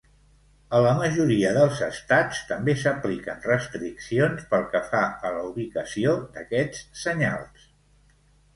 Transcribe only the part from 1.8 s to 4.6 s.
estats també s'apliquen restriccions